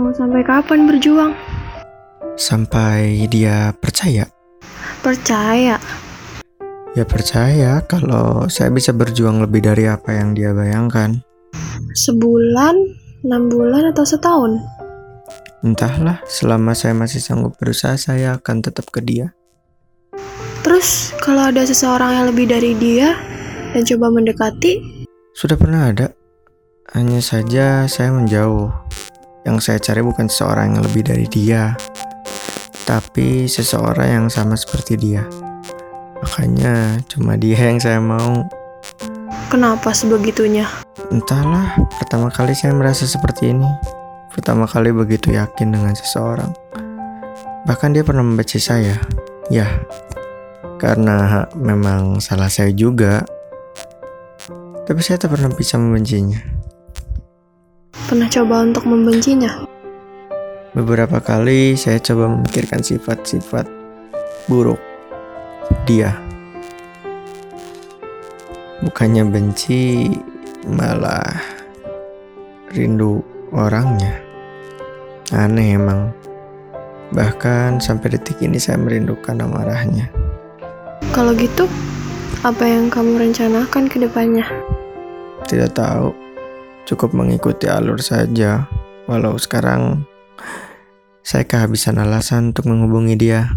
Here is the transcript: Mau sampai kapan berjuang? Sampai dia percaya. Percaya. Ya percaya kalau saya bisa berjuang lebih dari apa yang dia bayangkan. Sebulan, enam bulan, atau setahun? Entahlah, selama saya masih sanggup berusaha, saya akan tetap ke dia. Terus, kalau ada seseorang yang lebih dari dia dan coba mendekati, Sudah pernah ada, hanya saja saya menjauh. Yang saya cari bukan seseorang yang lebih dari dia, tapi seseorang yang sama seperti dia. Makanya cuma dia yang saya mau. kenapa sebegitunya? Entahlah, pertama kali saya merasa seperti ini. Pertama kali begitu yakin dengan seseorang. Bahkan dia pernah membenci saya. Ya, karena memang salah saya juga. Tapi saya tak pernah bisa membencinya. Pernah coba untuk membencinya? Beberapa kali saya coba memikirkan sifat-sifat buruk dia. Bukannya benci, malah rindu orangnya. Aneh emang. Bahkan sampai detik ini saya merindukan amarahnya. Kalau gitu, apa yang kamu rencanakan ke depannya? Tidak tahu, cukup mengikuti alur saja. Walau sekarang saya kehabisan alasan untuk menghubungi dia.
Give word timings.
Mau 0.00 0.16
sampai 0.16 0.40
kapan 0.40 0.88
berjuang? 0.88 1.36
Sampai 2.40 3.28
dia 3.28 3.68
percaya. 3.84 4.24
Percaya. 5.04 5.76
Ya 6.96 7.04
percaya 7.04 7.84
kalau 7.84 8.48
saya 8.48 8.72
bisa 8.72 8.96
berjuang 8.96 9.44
lebih 9.44 9.60
dari 9.60 9.84
apa 9.84 10.16
yang 10.16 10.32
dia 10.32 10.56
bayangkan. 10.56 11.20
Sebulan, 11.92 12.80
enam 13.28 13.52
bulan, 13.52 13.92
atau 13.92 14.08
setahun? 14.08 14.56
Entahlah, 15.60 16.24
selama 16.24 16.72
saya 16.72 16.96
masih 16.96 17.20
sanggup 17.20 17.60
berusaha, 17.60 18.00
saya 18.00 18.40
akan 18.40 18.64
tetap 18.64 18.88
ke 18.88 19.04
dia. 19.04 19.36
Terus, 20.64 21.12
kalau 21.20 21.52
ada 21.52 21.60
seseorang 21.68 22.16
yang 22.16 22.26
lebih 22.32 22.48
dari 22.48 22.72
dia 22.72 23.20
dan 23.76 23.84
coba 23.84 24.08
mendekati, 24.08 25.04
Sudah 25.36 25.60
pernah 25.60 25.92
ada, 25.92 26.16
hanya 26.96 27.20
saja 27.20 27.84
saya 27.84 28.16
menjauh. 28.16 28.72
Yang 29.44 29.56
saya 29.64 29.78
cari 29.80 30.04
bukan 30.04 30.28
seseorang 30.28 30.76
yang 30.76 30.82
lebih 30.84 31.02
dari 31.06 31.24
dia, 31.24 31.72
tapi 32.84 33.46
seseorang 33.46 34.08
yang 34.08 34.26
sama 34.26 34.58
seperti 34.58 34.98
dia. 34.98 35.22
Makanya 36.20 37.00
cuma 37.08 37.38
dia 37.38 37.70
yang 37.70 37.80
saya 37.80 38.02
mau. 38.02 38.44
kenapa 39.50 39.90
sebegitunya? 39.90 40.68
Entahlah, 41.10 41.74
pertama 41.98 42.30
kali 42.30 42.54
saya 42.54 42.70
merasa 42.76 43.08
seperti 43.08 43.50
ini. 43.50 43.66
Pertama 44.30 44.68
kali 44.68 44.94
begitu 44.94 45.34
yakin 45.34 45.74
dengan 45.74 45.90
seseorang. 45.96 46.54
Bahkan 47.66 47.90
dia 47.96 48.06
pernah 48.06 48.22
membenci 48.22 48.62
saya. 48.62 48.94
Ya, 49.50 49.66
karena 50.78 51.46
memang 51.58 52.22
salah 52.22 52.46
saya 52.46 52.70
juga. 52.70 53.26
Tapi 54.86 55.00
saya 55.02 55.18
tak 55.18 55.34
pernah 55.34 55.50
bisa 55.50 55.78
membencinya. 55.78 56.59
Pernah 58.10 58.26
coba 58.26 58.66
untuk 58.66 58.90
membencinya? 58.90 59.62
Beberapa 60.74 61.22
kali 61.22 61.78
saya 61.78 62.02
coba 62.02 62.26
memikirkan 62.26 62.82
sifat-sifat 62.82 63.70
buruk 64.50 64.82
dia. 65.86 66.18
Bukannya 68.82 69.30
benci, 69.30 70.10
malah 70.66 71.38
rindu 72.74 73.22
orangnya. 73.54 74.18
Aneh 75.30 75.78
emang. 75.78 76.10
Bahkan 77.14 77.78
sampai 77.78 78.18
detik 78.18 78.42
ini 78.42 78.58
saya 78.58 78.82
merindukan 78.82 79.38
amarahnya. 79.38 80.10
Kalau 81.14 81.30
gitu, 81.38 81.70
apa 82.42 82.66
yang 82.66 82.90
kamu 82.90 83.30
rencanakan 83.30 83.86
ke 83.86 84.02
depannya? 84.02 84.50
Tidak 85.46 85.70
tahu, 85.78 86.10
cukup 86.90 87.14
mengikuti 87.14 87.70
alur 87.70 88.02
saja. 88.02 88.66
Walau 89.06 89.38
sekarang 89.38 90.02
saya 91.22 91.46
kehabisan 91.46 92.02
alasan 92.02 92.50
untuk 92.50 92.66
menghubungi 92.66 93.14
dia. 93.14 93.54